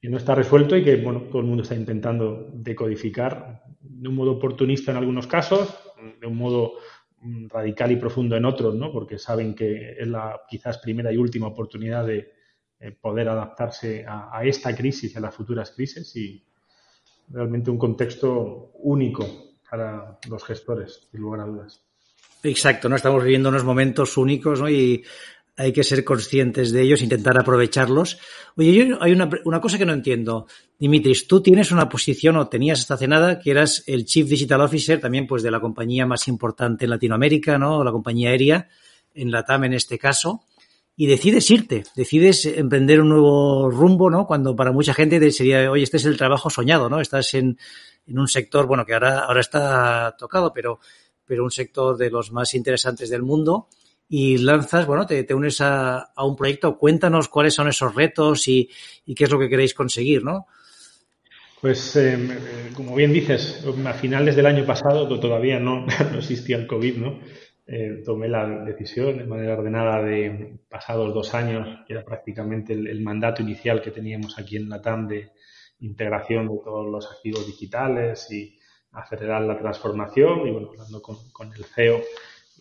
[0.00, 4.32] que no está resuelto y que todo el mundo está intentando decodificar de un modo
[4.32, 5.78] oportunista en algunos casos,
[6.20, 6.74] de un modo
[7.20, 8.92] mm, radical y profundo en otros, ¿no?
[8.92, 12.32] porque saben que es la quizás primera y última oportunidad de
[12.80, 16.44] eh, poder adaptarse a, a esta crisis y a las futuras crisis y
[17.28, 21.82] realmente un contexto único para los gestores, sin lugar a dudas.
[22.44, 22.94] Exacto, ¿no?
[22.94, 24.70] Estamos viviendo unos momentos únicos, ¿no?
[24.70, 25.04] Y
[25.56, 28.20] hay que ser conscientes de ellos, intentar aprovecharlos.
[28.54, 30.46] Oye, yo hay una, una, cosa que no entiendo.
[30.78, 34.60] Dimitris, tú tienes una posición o tenías hasta hace nada que eras el Chief Digital
[34.60, 37.82] Officer también pues de la compañía más importante en Latinoamérica, ¿no?
[37.82, 38.68] La compañía aérea,
[39.12, 40.44] en la TAM en este caso.
[40.96, 44.26] Y decides irte, decides emprender un nuevo rumbo, ¿no?
[44.26, 47.00] Cuando para mucha gente sería, oye, este es el trabajo soñado, ¿no?
[47.00, 47.58] Estás en,
[48.06, 50.78] en un sector, bueno, que ahora, ahora está tocado, pero,
[51.24, 53.68] pero un sector de los más interesantes del mundo
[54.08, 56.78] y lanzas, bueno, te, unes a, a, un proyecto.
[56.78, 58.70] Cuéntanos cuáles son esos retos y,
[59.04, 60.46] y, qué es lo que queréis conseguir, ¿no?
[61.60, 66.66] Pues, eh, como bien dices, a finales del año pasado todavía no, no existía el
[66.66, 67.20] COVID, ¿no?
[67.66, 72.86] Eh, tomé la decisión de manera ordenada de, pasados dos años, que era prácticamente el,
[72.86, 75.30] el mandato inicial que teníamos aquí en la TAM de,
[75.80, 78.58] integración de todos los activos digitales y
[78.92, 80.46] acelerar la transformación.
[80.46, 82.00] Y bueno, hablando con, con el CEO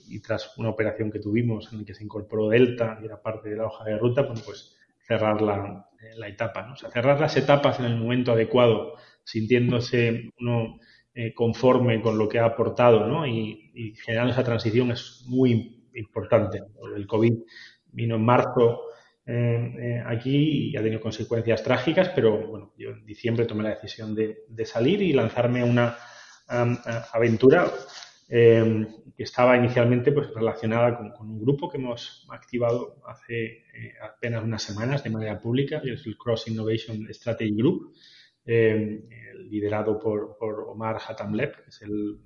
[0.07, 3.49] y tras una operación que tuvimos en la que se incorporó Delta y era parte
[3.49, 6.73] de la hoja de ruta, pues, pues cerrar la, la etapa, ¿no?
[6.73, 10.79] O sea, cerrar las etapas en el momento adecuado, sintiéndose uno
[11.15, 13.28] eh, conforme con lo que ha aportado, ¿no?
[13.28, 16.63] Y, y, generando esa transición es muy importante.
[16.95, 17.34] El COVID
[17.91, 18.82] vino en marzo
[19.23, 23.76] eh, eh, aquí y ha tenido consecuencias trágicas, pero bueno, yo en diciembre tomé la
[23.76, 25.97] decisión de, salir y lanzarme a una
[26.49, 26.78] um,
[27.13, 27.71] aventura
[28.28, 33.63] que estaba inicialmente pues, relacionada con, con, un grupo que hemos activado hace
[34.02, 37.93] apenas unas semanas de manera pública, que es el Cross Innovation Strategy Group,
[38.45, 42.19] liderado por, por, Omar Hatamleb, que es el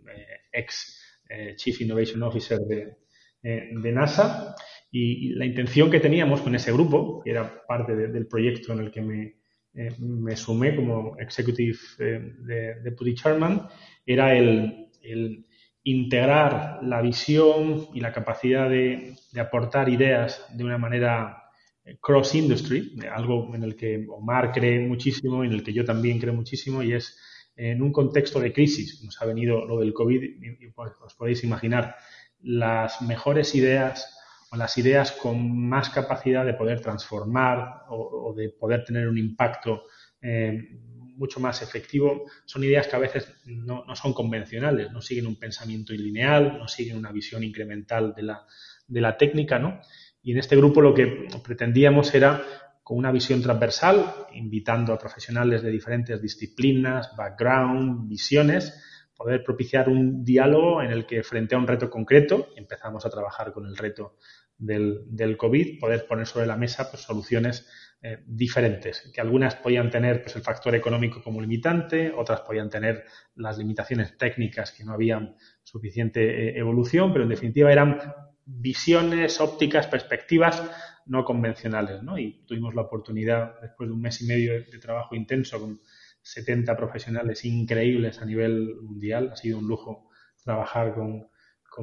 [0.51, 1.21] ex
[1.55, 2.97] Chief Innovation Officer de,
[3.41, 4.55] de NASA.
[4.91, 8.91] Y, la intención que teníamos con ese grupo, que era parte del proyecto en el
[8.91, 9.37] que me,
[9.73, 13.67] eh, me sumé como Executive eh, de, Deputy Chairman,
[14.05, 15.45] era el, el,
[15.83, 21.43] integrar la visión y la capacidad de, de aportar ideas de una manera
[21.87, 26.33] eh, cross-industry, algo en el que Omar cree muchísimo, en el que yo también creo
[26.33, 27.17] muchísimo, y es
[27.55, 29.03] en un contexto de crisis.
[29.03, 31.95] Nos ha venido lo del COVID y, pues, os podéis imaginar
[32.41, 34.13] las mejores ideas
[34.51, 39.17] o las ideas con más capacidad de poder transformar o, o de poder tener un
[39.17, 39.83] impacto
[40.21, 40.77] eh,
[41.17, 45.37] mucho más efectivo, son ideas que a veces no, no, son convencionales, no siguen un
[45.37, 48.45] pensamiento lineal, no siguen una visión incremental de la,
[48.87, 49.81] de la técnica, ¿no?
[50.21, 52.43] Y en este grupo lo que pretendíamos era
[52.83, 58.81] con una visión transversal, invitando a profesionales de diferentes disciplinas, background, visiones,
[59.13, 63.51] poder propiciar un diálogo en el que frente a un reto concreto, empezamos a trabajar
[63.51, 64.15] con el reto
[64.57, 67.67] del, del COVID, poder poner sobre la mesa pues, soluciones
[68.01, 73.03] eh, diferentes, que algunas podían tener pues, el factor económico como limitante, otras podían tener
[73.35, 77.99] las limitaciones técnicas que no habían suficiente eh, evolución, pero en definitiva eran
[78.47, 80.63] visiones, ópticas, perspectivas
[81.05, 82.17] no convencionales, ¿no?
[82.17, 85.81] Y tuvimos la oportunidad, después de un mes y medio de, trabajo intenso con
[86.21, 89.29] 70 profesionales increíbles a nivel mundial.
[89.31, 90.09] Ha sido un lujo
[90.43, 91.29] trabajar con,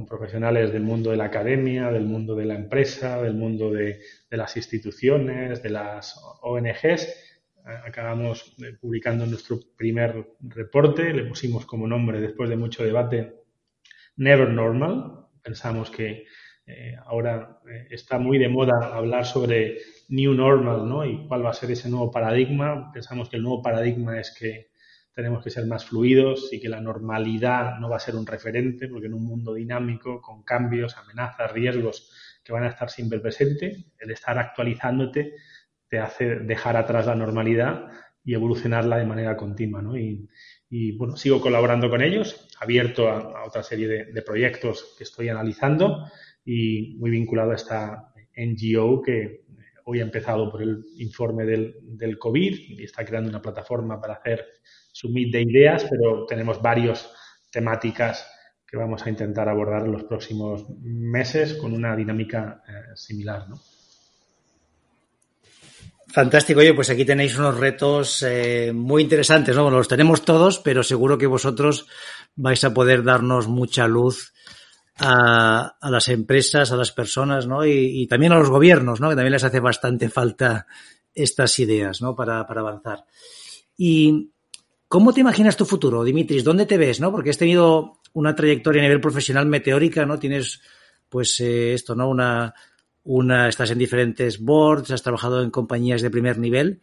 [0.08, 4.36] profesionales del mundo de la academia, del mundo de la empresa, del mundo de, de
[4.36, 7.14] las instituciones, de las ONGs.
[7.86, 13.44] Acabamos publicando nuestro primer reporte, le pusimos como nombre, después de mucho debate,
[14.16, 15.28] Never Normal.
[15.40, 16.24] Pensamos que
[16.66, 21.04] eh, ahora eh, está muy de moda hablar sobre new normal, ¿no?
[21.04, 22.90] Y cuál va a ser ese nuevo paradigma.
[22.92, 24.70] Pensamos que el nuevo paradigma es que
[25.14, 28.88] tenemos que ser más fluidos y que la normalidad no va a ser un referente,
[28.88, 32.10] porque en un mundo dinámico, con cambios, amenazas, riesgos
[32.42, 35.34] que van a estar siempre presentes, el estar actualizándote
[35.88, 37.90] te hace dejar atrás la normalidad
[38.24, 39.96] y evolucionarla de manera continua, ¿no?
[39.96, 40.28] Y,
[40.96, 46.04] bueno, sigo colaborando con ellos, abierto a, otra serie de, proyectos que estoy analizando
[46.44, 49.44] y muy vinculado a esta NGO que
[49.84, 54.14] hoy ha empezado por el informe del, del COVID y está creando una plataforma para
[54.14, 54.44] hacer
[54.92, 57.10] submit de ideas, pero tenemos varias
[57.50, 58.26] temáticas
[58.66, 63.60] que vamos a intentar abordar en los próximos meses con una dinámica eh, similar, ¿no?
[66.08, 69.62] Fantástico, oye, pues aquí tenéis unos retos eh, muy interesantes, ¿no?
[69.62, 71.88] Bueno, los tenemos todos, pero seguro que vosotros
[72.36, 74.32] vais a poder darnos mucha luz
[74.98, 77.66] a, las empresas, a las personas, ¿no?
[77.66, 79.08] Y, también a los gobiernos, ¿no?
[79.08, 80.66] Que también les hace bastante falta
[81.14, 82.14] estas ideas, ¿no?
[82.14, 83.04] Para, avanzar.
[83.76, 84.30] Y
[84.86, 86.44] ¿Cómo te imaginas tu futuro, Dimitris?
[86.44, 87.00] ¿Dónde te ves?
[87.00, 87.10] ¿no?
[87.10, 90.20] Porque has tenido una trayectoria a nivel profesional meteórica, ¿no?
[90.20, 90.60] Tienes,
[91.08, 92.08] pues, eh, esto, ¿no?
[92.08, 92.54] Una,
[93.02, 96.80] una, estás en diferentes boards, has trabajado en compañías de primer nivel.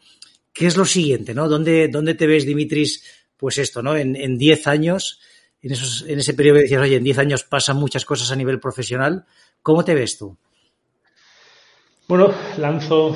[0.52, 1.48] ¿Qué es lo siguiente, no?
[1.48, 3.02] ¿Dónde, dónde te ves, Dimitris?
[3.38, 3.96] Pues esto, ¿no?
[3.96, 5.22] En 10 años,
[5.62, 8.36] en, esos, en ese periodo que decías, oye, en 10 años pasan muchas cosas a
[8.36, 9.26] nivel profesional.
[9.62, 10.38] ¿Cómo te ves tú?
[12.08, 13.16] Bueno, lanzo,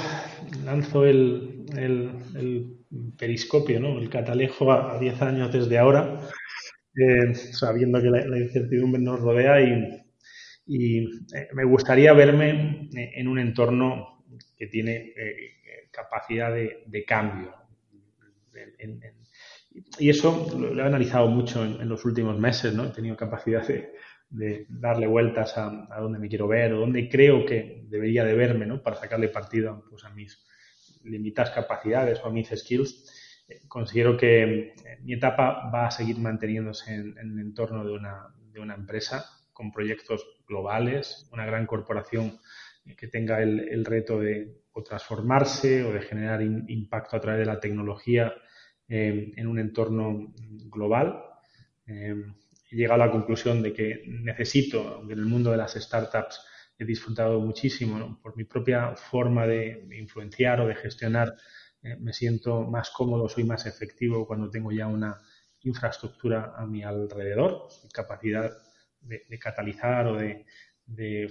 [0.63, 2.75] lanzo el, el
[3.17, 3.99] periscopio, ¿no?
[3.99, 6.19] El catalejo a 10 años desde ahora,
[6.95, 9.61] eh, sabiendo que la, incertidumbre nos rodea
[10.67, 14.23] y, eh, me gustaría verme en un entorno
[14.57, 17.53] que tiene eh, capacidad de, cambio.
[19.99, 22.85] Y eso lo, he analizado mucho en, los últimos meses, ¿no?
[22.85, 27.45] He tenido capacidad de, darle vueltas a, a, dónde me quiero ver o dónde creo
[27.45, 28.81] que debería de verme, ¿no?
[28.81, 30.45] Para sacarle partido pues, a mis
[31.03, 36.17] limitadas capacidades o a mis skills, eh, considero que eh, mi etapa va a seguir
[36.17, 42.39] manteniéndose en, el entorno de una, de una, empresa con proyectos globales, una gran corporación
[42.97, 47.59] que tenga el, reto de o transformarse o de generar impacto a través de la
[47.59, 48.31] tecnología
[48.87, 50.33] en un entorno
[50.69, 51.23] global.
[51.87, 52.15] he
[52.71, 56.41] llegado a la conclusión de que necesito, aunque en el mundo de las startups
[56.77, 61.33] he disfrutado muchísimo por mi propia forma de, influenciar o de gestionar.
[61.81, 65.17] Eh, me siento más cómodo, soy más efectivo cuando tengo ya una
[65.61, 68.51] infraestructura a mi alrededor, capacidad
[68.99, 70.45] de, catalizar o de,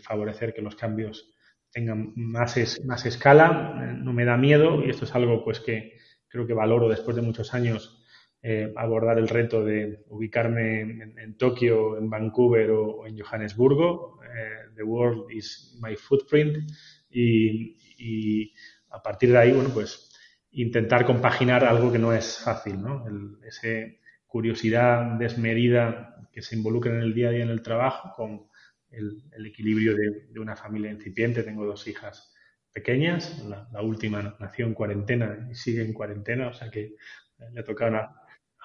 [0.02, 1.30] favorecer que los cambios
[1.70, 3.78] tengan más, más escala.
[3.82, 5.98] Eh, no me da miedo y esto es algo pues que
[6.34, 8.02] creo que valoro después de muchos años
[8.42, 14.18] eh, abordar el reto de ubicarme en, Tokio, en Vancouver o, en Johannesburgo.
[14.24, 16.68] Eh, the world is my footprint
[17.08, 18.52] y,
[18.90, 20.10] a partir de ahí, bueno, pues
[20.50, 23.04] intentar compaginar algo que no es fácil, ¿no?
[23.46, 28.48] ese curiosidad desmedida que se involucra en el día a día en el trabajo con
[28.90, 31.44] el, equilibrio de, una familia incipiente.
[31.44, 32.33] Tengo dos hijas
[32.74, 36.94] pequeñas, la, última nació en cuarentena y sigue en cuarentena, o sea que
[37.52, 37.64] le ha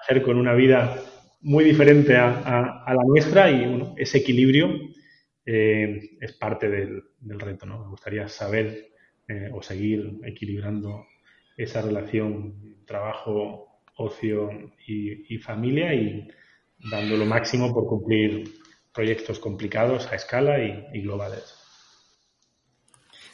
[0.02, 1.00] hacer con una vida
[1.42, 4.68] muy diferente a, la nuestra y bueno, ese equilibrio
[5.46, 7.04] eh, es parte del,
[7.38, 7.66] reto.
[7.66, 7.84] ¿no?
[7.84, 8.90] Me gustaría saber
[9.28, 11.06] eh, o seguir equilibrando
[11.56, 14.50] esa relación trabajo, ocio
[14.86, 16.26] y, familia y
[16.90, 18.48] dando lo máximo por cumplir
[18.92, 21.59] proyectos complicados a escala y globales.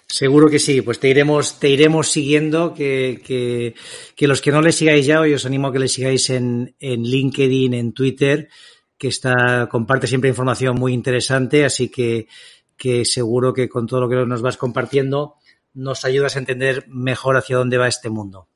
[0.09, 3.75] Seguro que sí, pues te iremos, te iremos siguiendo, que, que,
[4.14, 6.75] que los que no le sigáis ya, hoy os animo a que le sigáis en,
[6.79, 8.49] en LinkedIn, en Twitter,
[8.97, 12.29] que está, comparte siempre información muy interesante, así que,
[12.77, 15.35] que seguro que con todo lo que nos vas compartiendo
[15.75, 18.49] nos ayudas a entender mejor hacia dónde va este mundo.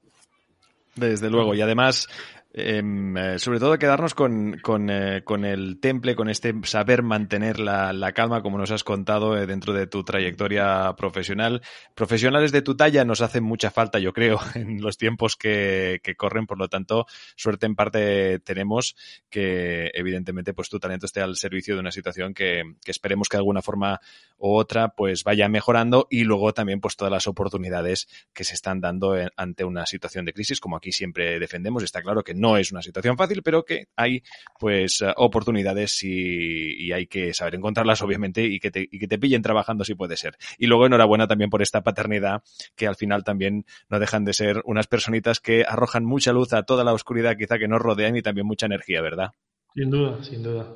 [0.94, 6.16] Desde luego, y además Em, eh, sobre todo quedarnos con, con, eh, con, el temple,
[6.16, 10.02] con este saber mantener la, la calma, como nos has contado eh, dentro de tu
[10.02, 11.62] trayectoria profesional.
[11.94, 16.16] Profesionales de tu talla nos hacen mucha falta, yo creo, en los tiempos que, que
[16.16, 18.96] corren, por lo tanto, suerte en parte tenemos
[19.28, 23.36] que, evidentemente, pues tu talento esté al servicio de una situación que, que esperemos que
[23.36, 24.00] de alguna forma
[24.38, 28.80] u otra pues vaya mejorando y luego también pues todas las oportunidades que se están
[28.80, 31.82] dando ante una situación de crisis, como aquí siempre defendemos.
[31.82, 34.22] Está claro que no es una situación fácil, pero que hay
[34.58, 39.18] pues eh, oportunidades y, hay que saber encontrarlas, obviamente, y que, te, y que te
[39.18, 40.36] pillen trabajando si puede ser.
[40.58, 42.42] Y luego enhorabuena también por esta paternidad,
[42.74, 46.64] que al final también no dejan de ser unas personitas que arrojan mucha luz a
[46.64, 49.30] toda la oscuridad quizá que nos rodean y también mucha energía, ¿verdad?
[49.74, 50.66] Sin duda, sin duda.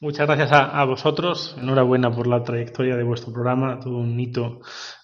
[0.00, 1.56] Muchas gracias a, vosotros.
[1.60, 3.78] Enhorabuena por la trayectoria de vuestro programa.
[3.78, 4.60] Todo un hito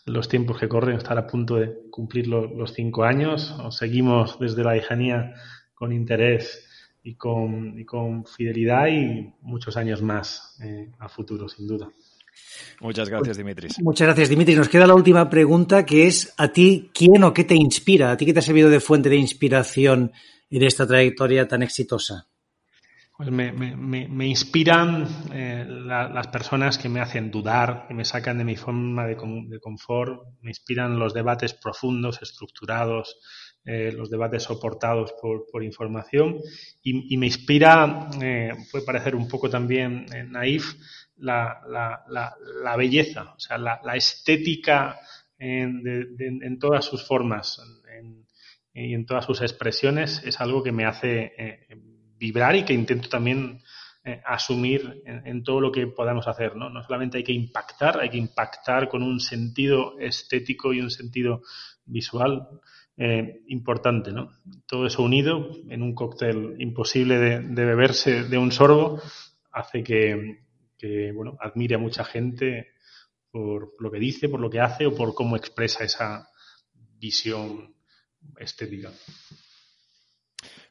[0.06, 0.96] los tiempos que corren.
[0.96, 3.54] Estar a punto de cumplir los cinco años.
[3.62, 5.34] Os seguimos desde la lejanía
[5.78, 6.66] con interés
[7.04, 11.88] y con, con fidelidad y muchos años más eh, a futuro, sin duda.
[12.80, 13.80] Muchas gracias, Dimitris.
[13.80, 14.58] Muchas gracias, Dimitris.
[14.58, 18.10] Nos queda la última pregunta, que es a ti, ¿quién o qué te inspira?
[18.10, 20.12] ¿A ti qué te ha servido de fuente de inspiración
[20.50, 22.26] en esta trayectoria tan exitosa?
[23.16, 28.44] Pues me, me, inspiran eh, las personas que me hacen dudar, que me sacan de
[28.44, 33.16] mi forma de, de confort, me inspiran los debates profundos, estructurados,
[33.70, 36.38] eh, los debates soportados por, información
[36.82, 40.72] y, me inspira, eh, puede parecer un poco también eh, naif,
[41.18, 41.60] la,
[42.78, 44.98] belleza, o sea, la, estética
[45.38, 47.60] en, todas sus formas
[48.72, 51.68] y en todas sus expresiones es algo que me hace
[52.16, 53.60] vibrar y que intento también
[54.24, 56.56] asumir en, todo lo que podamos hacer.
[56.56, 56.70] ¿no?
[56.70, 61.42] no solamente hay que impactar, hay que impactar con un sentido estético y un sentido
[61.84, 62.48] visual
[62.98, 64.32] eh, importante, ¿no?
[64.66, 69.00] Todo eso unido en un cóctel imposible de, beberse de un sorbo
[69.52, 70.40] hace que,
[70.76, 72.72] que, bueno, admire a mucha gente
[73.30, 76.28] por lo que dice, por lo que hace o por cómo expresa esa
[76.98, 77.74] visión
[78.38, 78.90] estética.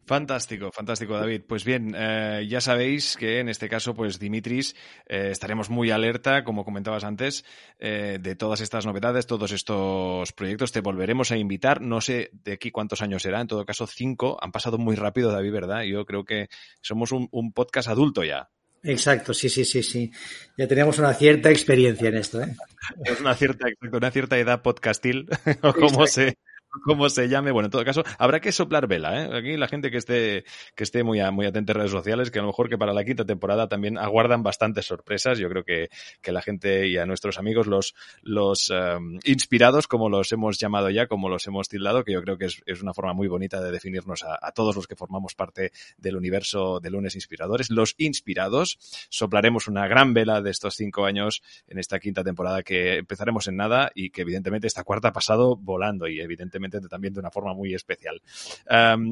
[0.08, 1.42] Fantástico, fantástico, David.
[1.46, 4.74] Pues bien, eh, ya sabéis que en este caso, pues Dimitris,
[5.06, 7.44] eh, estaremos muy alerta, como comentabas antes,
[7.78, 10.72] eh, de todas estas novedades, todos estos proyectos.
[10.72, 11.82] Te volveremos a invitar.
[11.82, 14.38] No sé de aquí cuántos años será, en todo caso cinco.
[14.42, 15.82] Han pasado muy rápido, David, ¿verdad?
[15.84, 16.48] Yo creo que
[16.80, 18.50] somos un, podcast adulto ya.
[18.84, 20.10] Exacto, sí, sí, sí, sí.
[20.58, 22.56] Ya tenemos una cierta experiencia en esto, ¿eh?
[23.20, 25.28] una cierta, una cierta edad podcastil,
[25.64, 26.38] o como se,
[26.84, 27.52] como se llame.
[27.52, 29.38] Bueno, en todo caso, habrá que soplar vela, ¿eh?
[29.38, 30.44] Aquí la gente que esté,
[30.76, 33.04] que esté muy, muy atenta en redes sociales, que a lo mejor que para la
[33.04, 35.40] quinta temporada también aguardan bastantes sorpresas.
[35.40, 35.90] Yo creo que,
[36.22, 40.90] que la gente y a nuestros amigos, los, los um, inspirados, como los hemos llamado
[40.90, 43.62] ya, como los hemos tildado, que yo creo que es, es una forma muy bonita
[43.62, 47.70] de definirnos a, a, todos los que formamos parte del universo de lunes inspiradores.
[47.70, 48.78] Los inspirados,
[49.10, 53.58] soplaremos una gran vela de estos cinco años en esta quinta temporada que empezaremos en
[53.58, 57.54] nada y que evidentemente esta cuarta ha pasado volando y evidentemente también de una forma
[57.54, 58.22] muy especial.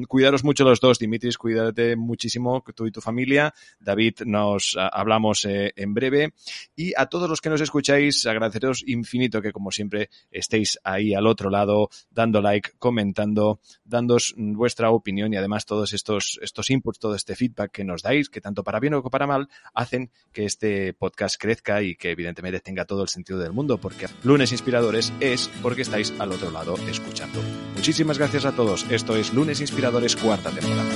[0.08, 3.52] cuidaros mucho los dos, Dimitris, cuídate muchísimo tú y tu familia.
[3.80, 6.32] David, nos ah, hablamos eh, en breve.
[6.74, 11.26] Y a todos los que nos escucháis, agradeceros infinito que como siempre estéis ahí al
[11.26, 17.14] otro lado, dando like, comentando, dándos vuestra opinión y además todos estos, estos inputs, todo
[17.14, 20.92] este feedback que nos dais, que tanto para bien o para mal, hacen que este
[20.94, 25.48] podcast crezca y que evidentemente tenga todo el sentido del mundo, porque lunes inspiradores es
[25.62, 27.35] porque estáis al otro lado escuchando.
[27.74, 28.86] Muchísimas gracias a todos.
[28.90, 30.90] Esto es Lunes Inspiradores cuarta temporada.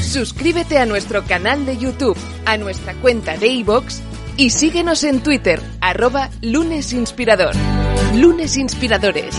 [0.00, 4.00] Suscríbete a nuestro canal de YouTube, a nuestra cuenta de iVoox
[4.36, 7.54] y síguenos en Twitter, arroba Lunes Inspirador.
[8.14, 9.34] Lunes Inspiradores.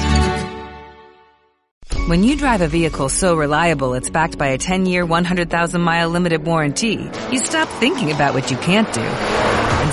[2.07, 7.09] When you drive a vehicle so reliable it's backed by a 10-year, 100,000-mile limited warranty,
[7.31, 9.48] you stop thinking about what you can't do